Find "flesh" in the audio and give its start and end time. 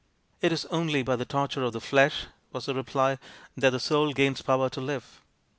1.79-2.25